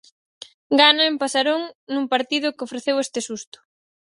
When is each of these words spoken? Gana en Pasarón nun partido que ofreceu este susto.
Gana 0.79 1.03
en 1.09 1.15
Pasarón 1.21 1.61
nun 1.93 2.05
partido 2.13 2.53
que 2.55 2.65
ofreceu 2.67 2.95
este 3.05 3.19
susto. 3.27 3.57